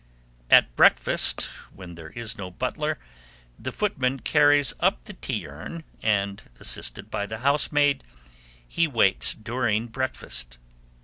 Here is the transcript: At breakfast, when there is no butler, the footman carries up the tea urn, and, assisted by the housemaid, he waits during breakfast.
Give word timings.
At 0.49 0.75
breakfast, 0.75 1.43
when 1.75 1.93
there 1.93 2.09
is 2.09 2.35
no 2.35 2.49
butler, 2.49 2.97
the 3.59 3.71
footman 3.71 4.21
carries 4.21 4.73
up 4.79 5.03
the 5.03 5.13
tea 5.13 5.45
urn, 5.45 5.83
and, 6.01 6.41
assisted 6.59 7.11
by 7.11 7.27
the 7.27 7.37
housemaid, 7.45 8.03
he 8.67 8.87
waits 8.87 9.35
during 9.35 9.85
breakfast. 9.89 10.57